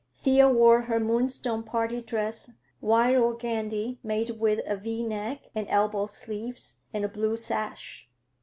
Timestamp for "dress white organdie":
2.01-3.99